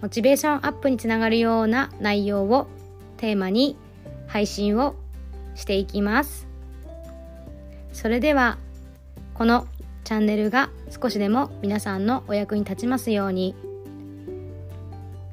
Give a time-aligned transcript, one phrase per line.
[0.00, 2.68] モチベーションアップにつながるような内容を
[3.16, 3.76] テーマに
[4.26, 4.94] 配信を
[5.54, 6.46] していきます。
[7.92, 8.58] それでは
[9.34, 9.66] この
[10.04, 13.54] チャンネルが少しでも皆さんのお役に立ちますように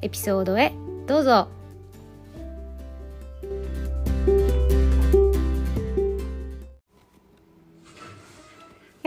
[0.02, 0.72] エピソードへ
[1.06, 1.55] どうぞ。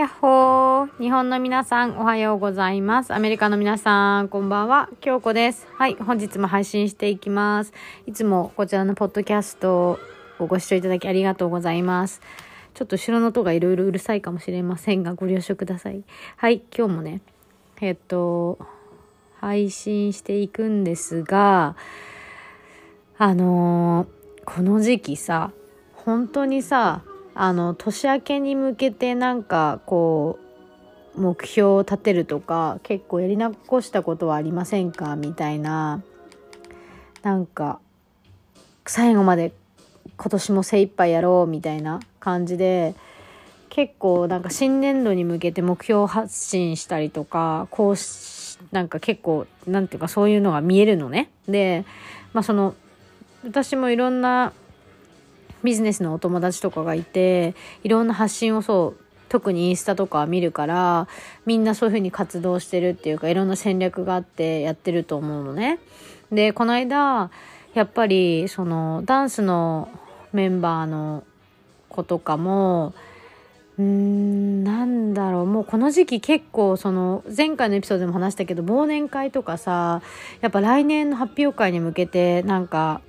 [0.09, 3.13] やっほー日本の皆さんおはようございます。
[3.13, 4.90] アメリカの皆さんこんばんは。
[5.02, 5.67] 京子です。
[5.76, 7.73] はい、本日も配信していきます。
[8.08, 10.00] いつもこちらのポッドキャスト
[10.39, 12.22] をご視聴いただきありがとうございます。
[12.73, 16.03] ちょっと後ろの音がいろいろうるさいかもしれませんがご了承ください。
[16.38, 17.22] はい、今日もね、
[17.80, 18.58] えっと、
[19.39, 21.75] 配信していくんですが、
[23.17, 25.52] あのーこの時期さ、
[25.94, 27.03] 本当にさ、
[27.42, 30.38] あの年明けに向けてなんかこ
[31.16, 35.16] う目標を立てるとか結構やり残したことはありませんか？
[35.16, 36.04] みたいな
[37.22, 37.80] なんか
[38.86, 39.54] 最後まで
[40.18, 42.94] 今年も精一杯やろうみたいな感じで
[43.70, 51.30] 結構なんか新年度に向けて目標発信したりとかこうしなんか結構なんていうかそういうのが見えるのね。
[51.48, 51.86] で
[52.34, 52.76] まあその
[53.46, 54.52] 私もいろんな
[55.64, 61.08] ビジネスのお友達とかがいていろんな発信をそう特にインスタとか見るから
[61.46, 65.80] みんなそういう風に活動してるっていうかいろんな戦略があってやってると思うのね。
[66.32, 67.30] でこの間
[67.74, 69.90] やっぱりそのダンスの
[70.34, 71.24] メンバーの
[71.88, 72.94] 子とかも
[73.78, 80.02] うんなんだろうもうこの時期結構その前回のエピソードでも話したけど忘年会とかさ
[80.42, 83.02] やっぱ来年の発表会に向けてなんか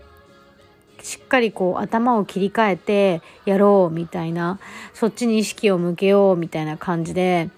[1.03, 4.59] しっかりこう頭を切り替えてやろうみたいな
[4.95, 7.51] そっちに意識を向けようみたいな感じで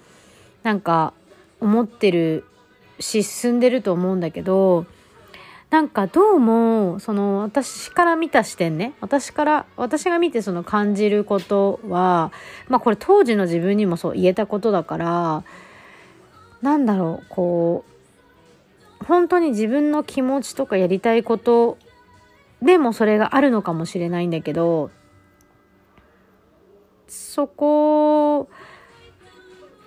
[0.63, 1.13] なんか
[1.61, 2.45] 思ってる
[3.01, 4.87] し進んでると思うんだけど
[5.71, 12.31] なんかどうもその私から見た視点ね私から私が見てその感じることは
[12.69, 15.45] まあこれ当時の自分にもそう言えたことだから
[16.61, 17.85] なんだろうこ
[19.01, 21.79] う本当に自分の気持ちとかやりたいこと
[22.63, 24.91] でもそれがあるのかもしれないんだけど
[27.09, 28.49] そこ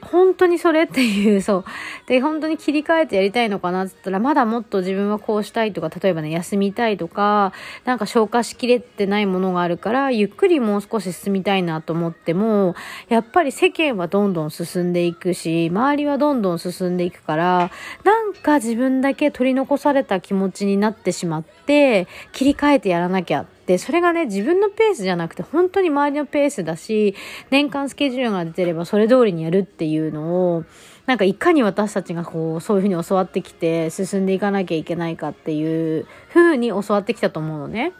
[0.01, 1.65] 本当にそれっていうそう
[2.07, 12.75] で本当に切り替えてやりたいのかなって言ったらまだもっと自分はこうしたいとか例えばね休みたいとかなんか消化しきれてないものがあるからゆっくりもう少し進みたいなと思っても
[13.09, 17.71] やっぱり世間はどんどん進んでいくし周りはどんどん進んでいくから
[18.03, 27.15] なんか自分だけ取り残された気持ちになってしまって切り替えてやらなきゃってそれがね自分のペースじゃなくて本当に周りのペースだし
[27.49, 30.65] 年間スケジュールが出てればそれ通りにやるっていうのを
[31.05, 37.93] なんかいかに私たちがこうそういうふうに教わってきて進んでいかなきゃいけないかっていうふうに教わってきたと思うのね。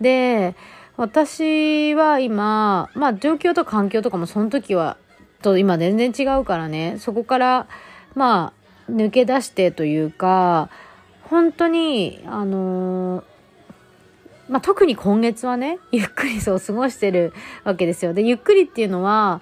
[0.00, 0.54] で
[0.96, 4.96] 私は今まあ状況と環境とかもその時は
[5.42, 7.68] と今全然違うからねそこから
[8.14, 8.52] ま
[8.88, 10.70] あ抜け出してというか
[11.24, 13.24] 本当にあの
[14.48, 17.32] まあ、特に今月はねゆっくりそう過ごしてる
[17.64, 18.12] わけですよ。
[18.12, 19.40] でゆっくりっていうのは、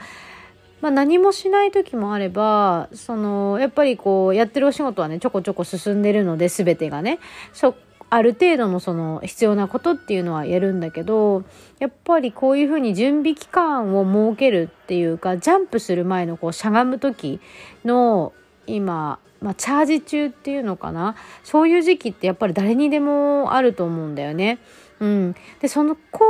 [0.81, 7.19] まあ、何もしない時もあればそのやっぱりこうやってるお仕事はねちょこちょこ進んでるので全てがね。
[7.53, 7.75] そ
[8.13, 11.45] ある程度のその必要なことっていうのはやるんだけど
[11.79, 17.41] やっぱりこういうふうに準備期間を設けるっていうかジャンプする前のこうしゃがむ時
[17.85, 18.33] の
[18.67, 21.17] 今まあ、チャージ中っていうのかな。
[21.45, 24.59] そういう時期ってやっぱり誰にでもあると思うんだよね。
[25.01, 26.25] うん、でその子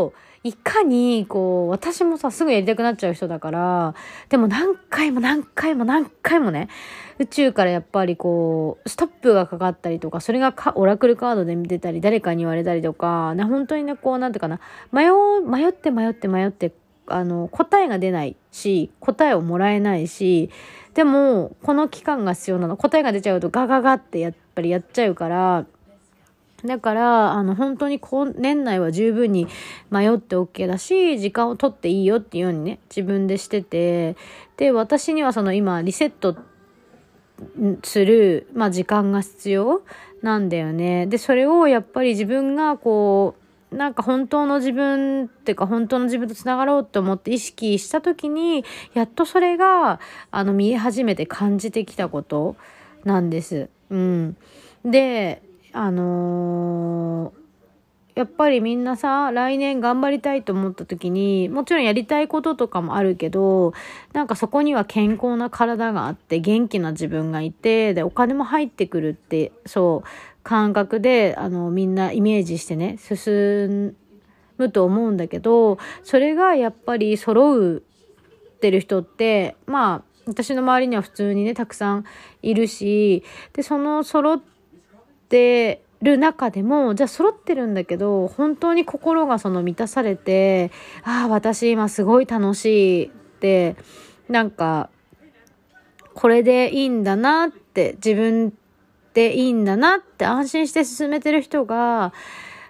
[0.00, 0.14] を
[0.44, 3.94] いかにこう私もさすぐやりたくなっちゃう人だから
[4.28, 6.68] でも何回も何回も何回もね
[7.18, 14.60] 宇宙からやっぱりこうストップがかかったりとかそれがかオラクルカードで出たり誰かに言われたりとか、ね、本当にねこうなんていうかな
[14.92, 16.72] 迷う迷って迷って迷って
[17.06, 20.50] あの答えが出ないし答えをもらえないし
[20.92, 22.76] でもこの期間が必要なの。
[22.76, 25.66] 答えが出ちゃうとガガガってやっぱりやっちゃうから
[26.64, 29.46] だから、あの、本当にこう、年内は十分に
[29.90, 34.16] 迷って OK だし、時間を取っていいよっていうようにね、自分でしてて、
[34.56, 36.36] で、私にはその今、リセット
[37.82, 39.82] する、まあ、時間が必要。
[40.24, 41.06] なんだよね。
[41.06, 43.34] で、それをやっぱり自分がこ
[43.70, 48.64] う、なんか本当の自分っていうか本当の自分と繋がろうって思って意識した時に、
[48.94, 50.00] やっとそれが、
[50.30, 52.56] あの、見え始めて感じてきたこと
[53.04, 53.68] なんです。
[53.90, 54.36] うん。
[54.82, 55.42] で、
[55.74, 57.44] あのー
[58.14, 63.74] やっぱりみんなさ、来年頑張りたいと思った時に、もちろんやりたいこととかもあるけど、
[64.12, 70.08] なんかそこには健康な体があって、元気な自分がいて、で、お金も入ってくるって、そう、
[70.44, 73.96] 感覚で、あの、みんなイメージしてね、進
[74.58, 77.82] むと思うんだけど、それがやっぱり揃う
[78.56, 82.04] ってる人って、まあ、私の周りには普通にね、たくさん
[82.42, 83.24] いるし、
[83.54, 84.53] で、その揃って、
[86.02, 90.70] る中でも、じゃあ揃ってるんだけど、本当に心がその満たされて、
[91.02, 93.10] ああ、私今すごい楽しいっ
[93.40, 93.76] て、
[94.28, 94.90] なんか、
[96.14, 98.52] これでいいんだなって、自分
[99.14, 102.12] でいいんだなって安心して進めてる人が、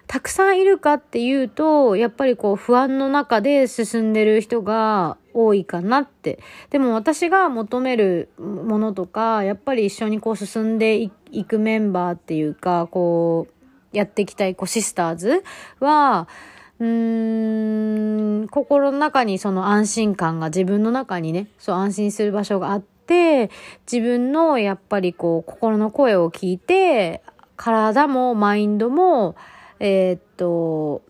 [0.07, 6.39] たくさんいるかっていうと、やっぱりこう不安の中で進んでる人が多いかなって。
[6.69, 11.01] でも私が求めるものとか、やっぱり一緒にこう進んで
[11.31, 15.43] いくメンバーっていうか、こう、やっていきたい、こう、シスターズ
[15.79, 16.27] は、
[16.79, 23.49] うーん、心の中にその安心感が自分の中にね、そう安心する場所があって、
[23.91, 27.21] 自分のやっぱりこう、心の声を聞いて、
[27.57, 29.35] 体もマインドも、
[29.79, 31.01] えー、っと、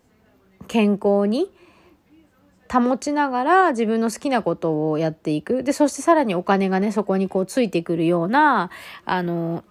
[0.68, 1.50] 健康に
[2.70, 5.62] 保ちながら自分の好きなことをやっていく。
[5.62, 8.70] で、そしてさらにお金がね、そこにこうついてくるような、
[9.04, 9.64] あの、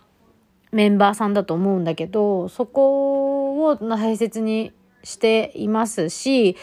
[0.72, 6.58] メンバーさんだと思うんだけど、そこを大切にしていますし、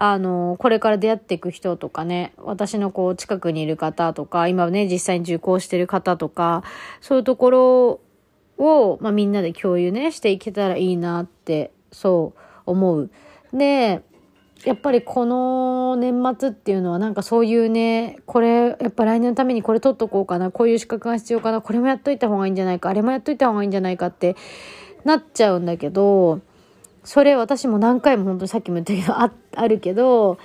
[0.00, 6.62] あの、これから出会っていく人とかね、私のこう近くにいる方とか、今ね、実際に受講してる方とか、
[7.00, 8.00] そういうところ
[8.58, 13.10] を、まあ、みんなで共有ね、していけたらいいなってそう思う。
[13.52, 14.02] で、
[14.64, 24.36] やっぱりこの年末っていうのはなんかそういうね、これ、やっぱ来年のためにこれ取っとこうかな、こういう資格が必要かな、これもやっといた方がいいんじゃないか、あれもやっといた方がいいんじゃないかって
[25.04, 26.40] なっちゃうんだけど、
[27.04, 30.38] それ私も何回も本当にさっきも言ったけど、あ、あるけど、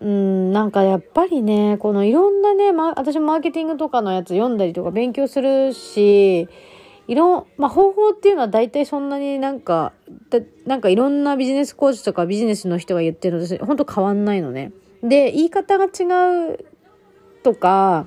[0.00, 6.48] うん、なんかやっぱりね、このいろんなね、ま、私もマーケティングとかのやつ読んだりとか勉強するし、
[7.10, 9.92] いろん、まあ、方法っていうのは大体そんなになんか、
[10.30, 14.70] だなんかいろんなビジネスコーチとかビジネスの人が言ってるのと本当変わんないのね。
[15.02, 16.64] で、言い方が違う
[17.42, 18.06] とか、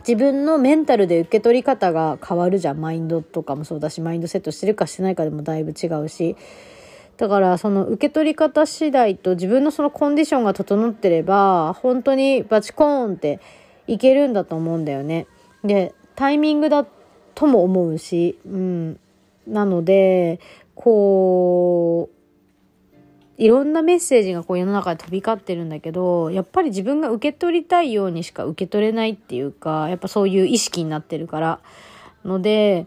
[0.00, 2.76] 自分のメンタルで受け取り方が変わるじゃん。
[2.76, 6.36] マインドとかもそうだし、マインドセットしてるかしてないかでもだいぶ違うし。
[7.16, 13.40] だからその受け取り方次第と自分のそのコンディションが整ってれば、本当にバチコーンって
[13.86, 15.26] いけるんだと思うんだよね。
[15.64, 16.86] で、タイミングだ
[17.40, 19.00] とも思うし、うん。
[19.46, 20.40] なので、
[20.74, 22.10] こ
[23.38, 31.60] う、いろんなメッセージがこう世の中で飛び交ってるんだけど、やっぱり自分が受け取りたいようにしか受け取れないっていうか、やっぱそういう意識になってるから。
[32.26, 32.86] ので、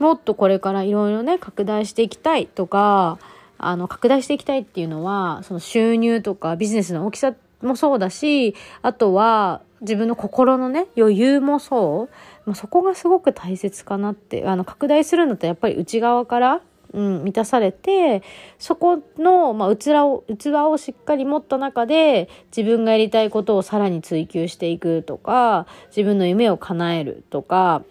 [0.00, 3.20] もっとこれからいろいろね、拡大していきたいとか、
[3.56, 12.14] あの、拡大していきたいっていうのは、その収入とかビジネスの大きさもそうだし、あとは自分の心のね、余裕もそう。
[12.46, 16.62] まあ、そこがすごく大切かなって、あの、拡大するんだったらやっぱり内側から、
[16.92, 18.22] うん、満たされて、
[18.58, 27.82] そこの、まあ、器を、器をしっかり持った中で、自分がやりたいことをさらに追求していくとか、自分の夢を叶えるとか、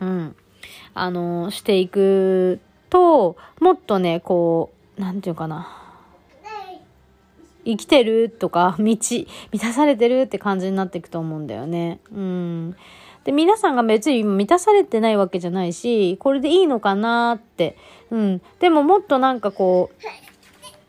[0.00, 0.36] うん、
[0.94, 5.85] あの、していくと、もっとね、こう、なんていうかな。
[7.66, 9.26] 生きてるとか、道、満
[9.58, 12.00] たされてるって感じになっていくと思うんだよね。
[12.12, 12.76] うん。
[13.24, 17.76] で、皆さんが別に満たされてないわけじゃないし、これでいいのかなって。
[18.10, 18.42] うん。
[18.60, 19.90] でももっとなんかこ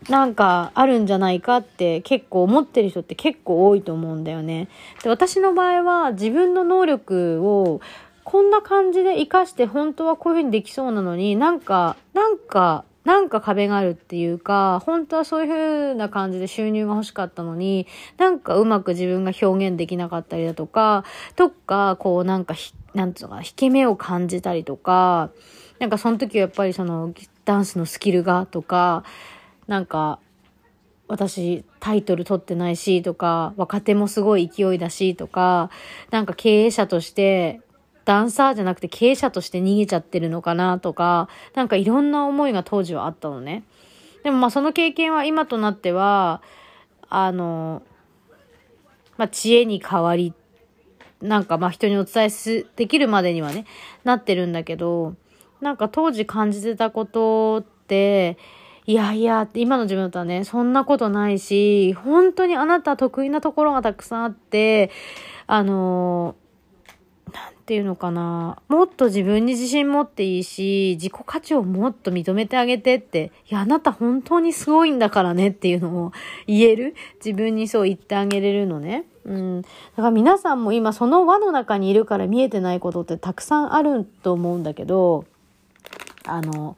[0.07, 4.69] う、なんかあるんじゃないかって結構思ってる人って結構多いと思うんだよね。
[5.03, 7.81] で、私の場合は自分の能力を
[8.23, 17.87] こんな感じで活かして本当はこういう風にできそうなのになんか、なんかなんか壁があるっていうか、本当はそういう風な感じで収入が欲しかったのに、
[18.17, 21.05] なんかうまく自分が表現できなかったりだとか、
[21.37, 25.29] どっかこうなんかひ、なんつうのかな、引け目を感じたりとか、
[25.79, 27.13] なんかその時はやっぱりその
[27.45, 29.05] ダンスのスキルがとか、
[29.67, 30.19] なんか
[31.07, 35.69] 私タイトル取ってないしとか、若手もすごい勢いだしとか、
[36.11, 37.61] なんか経営者として
[38.07, 43.65] ダンサーじゃなくて経営者として逃げちゃってるのかなとか、なんかいろんな思いが当時はあったのね。
[44.23, 46.41] でもまあその経験は今となっては、
[47.09, 47.83] あの、
[49.17, 50.33] まあ知恵に変わり、
[51.21, 53.65] なんかまあ人にお伝えす、できるまでにはね、
[54.05, 55.15] なってるんだけど、
[55.59, 58.37] なんか当時感じてたことって、
[58.85, 64.91] いやいや、今の自分だったらね、そんなことないし、本当にあなた得意なところがたくさんあって、
[65.45, 66.46] あのなん
[67.67, 68.57] ていうのかな。
[68.69, 76.11] もっと自分に自信持っていいし、自己価値をもっと認めてあげてって、いや、あなた本当にすごいんだからねっていうのを
[76.47, 76.95] 言える？
[77.23, 79.03] 自分にそう言ってあげれるのね。
[79.25, 79.61] うん。
[79.61, 85.25] だから皆さんも今その輪の中にいるから見えてないことってたくさんあると思うんだけど、
[86.23, 86.77] あの、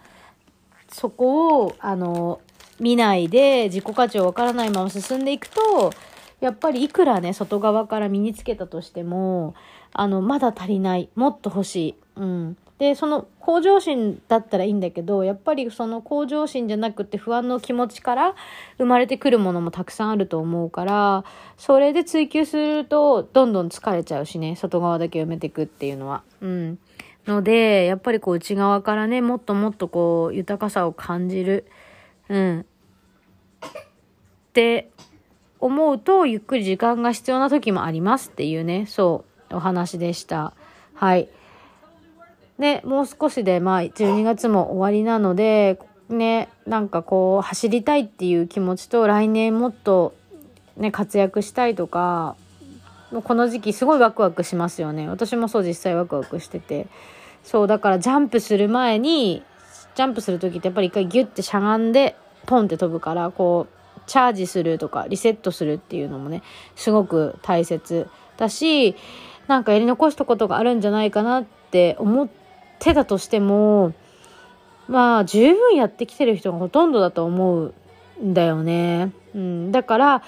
[0.91, 2.41] そこを、あの、
[2.79, 5.93] 見ないで自己価値をわからないまま進んでいくと、
[6.39, 9.53] やっぱりいくらね、外側から身につけたとしても、
[9.93, 11.09] あの、まだ足りない。
[11.15, 11.95] もっと欲しい。
[12.15, 12.57] うん。
[12.79, 18.35] で、その向上心だったらいいんだけど、やっぱりその向上心じゃなくて不安の気持ちから
[18.77, 21.25] 生まれてくるものもたくさんあると思うから、
[21.57, 26.23] それで追求するとどんどん疲れちゃうしね、外側だけ埋めていくっていうのは。
[26.39, 26.79] うん。
[27.27, 31.65] ので、やっぱりこう内側からね、もっともっとこう豊かさを感じる。
[32.29, 32.65] うん。
[34.49, 34.89] って
[35.59, 40.53] 思うと、ゆっくり時間が必要な時もありますっていうね、そう、お話でした。
[40.93, 41.29] はい。
[42.57, 45.79] で、もう少しで、まあ、12月も終わりなので、
[46.09, 50.13] ね、なんかこう、走りたいっていう気持ちと、来年もっと、
[50.75, 52.35] ね、活躍したいとか、
[53.11, 55.07] もうこの時期すごいワクワクしますよね。
[55.07, 56.87] 私もそう実際ワクワクしてて。
[57.43, 59.43] そう、だからジャンプする前に、
[59.95, 62.15] ジャンプする時ってやっぱり一回ギュッてしゃがんで、
[62.45, 66.41] ポンって飛ぶから、こう、チャージするとかリセットするっていうのもね、
[66.75, 68.95] すごく大切だし、
[69.49, 72.29] なんかやり残したことがあるんじゃないかなって思っ
[72.77, 73.93] てたとしても、
[74.87, 77.73] まあ十分やってきてる人がほとんどだと思う
[78.23, 79.11] んだよね。
[79.33, 80.23] うん、だから、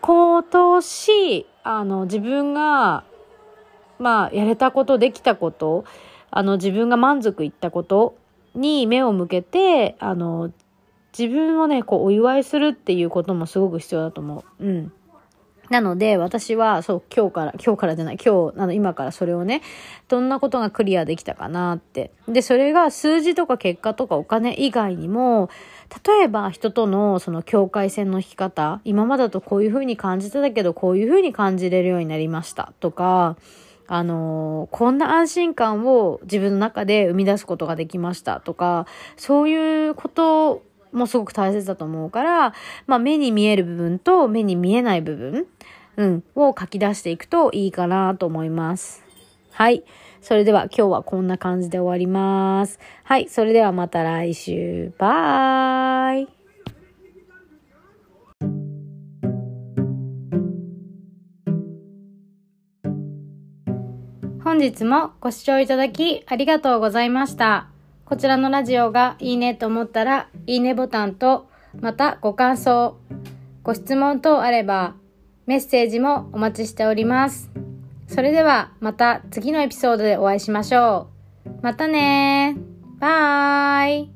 [0.00, 3.04] 今年、あの自分が、
[4.00, 5.84] まあやれたこと、できたこと、
[6.32, 8.16] あの自分が満足いったこと
[8.56, 10.50] に目を向けて、あの
[11.16, 14.66] 自分をね、こう、お祝いするっていうこともすごく必要だと思う。
[14.66, 14.92] うん。
[15.70, 19.62] なので、私は、そう、今日から、今日からじゃない、今日、あの、今からそれをね、
[20.08, 22.10] どんなことがクリアできたかなって。
[22.28, 25.48] で、それが数字とか結果とかお金以外にも、
[26.06, 33.36] 例えば人とのその境界線の引き方、今までだとこういう風に感じてたけど、こういう風に感じれるようになりましたとか、
[33.86, 40.62] あのこんな安心感を自分の中で生み出すことができましたとか、そういうこと
[40.94, 42.54] もすごく大切だと思うから、
[42.86, 45.46] まあ目に見える部分と目に見えない部分、
[45.96, 49.04] うん、を書き出していくといいかなと思います。
[49.52, 49.84] はい。
[50.20, 52.78] それでは今日はこんな感じで終わります。
[53.04, 53.28] はい。
[53.28, 54.92] それではまた来週。
[54.98, 56.28] バイ。
[64.42, 67.73] 本日もご視聴いただきありがとうございました。
[68.04, 71.48] こちらのラジオがいいねと思ったら、いいねボタンと、
[71.80, 72.96] またご感想、
[73.62, 74.94] ご質問等あれば、
[75.46, 77.50] メッセージもお待ちしております。
[78.06, 81.08] それではまた次のエピソードでお会いしましょ
[81.46, 81.50] う。
[81.62, 82.74] またねー。
[83.00, 84.13] バイ